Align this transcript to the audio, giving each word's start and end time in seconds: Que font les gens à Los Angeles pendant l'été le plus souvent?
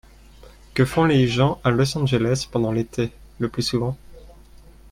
Que 0.73 0.83
font 0.83 1.03
les 1.05 1.27
gens 1.27 1.61
à 1.63 1.69
Los 1.69 1.95
Angeles 1.95 2.47
pendant 2.51 2.71
l'été 2.71 3.13
le 3.37 3.49
plus 3.49 3.61
souvent? 3.61 3.95